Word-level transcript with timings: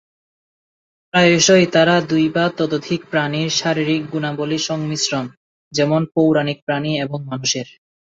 প্রায়শই 1.13 1.65
তারা 1.73 1.95
দুই 2.09 2.25
বা 2.35 2.45
ততোধিক 2.57 3.01
প্রাণীর 3.11 3.49
শারীরিক 3.51 4.01
গুণাবলীর 4.11 4.67
সংমিশ্রণ 4.69 5.25
যেমন 5.73 6.01
পৌরাণিক 6.13 6.59
প্রাণী 6.65 6.91
এবং 7.05 7.19
মানুষের। 7.25 7.67